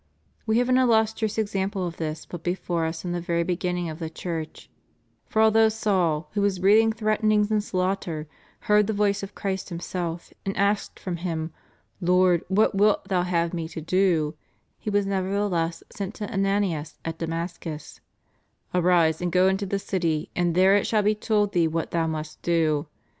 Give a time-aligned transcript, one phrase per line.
[0.01, 0.03] ^
[0.47, 3.99] We have an illustrious example of this put before us in the very beginning of
[3.99, 4.67] the Church,
[5.27, 8.25] for although Saul, who was breathing threatenings and slaughter,'^
[8.65, 11.53] heard the voice of Christ Himself, and asked from Him,
[12.01, 14.43] Lord, what wilt Thou have me to do f
[14.79, 18.01] he was nevertheless sent to Ananias at Damascus:
[18.73, 22.07] Arise and go into the city, and there it shall be told thee what thou
[22.07, 22.87] must do.